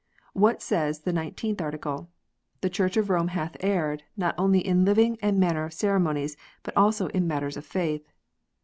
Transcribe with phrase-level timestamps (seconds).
[0.33, 2.09] What says the Nineteenth Article?
[2.61, 6.75] "The Church of Rome hath erred, not only in living and manner of ceremonies, but
[6.75, 8.11] also in matters of faith."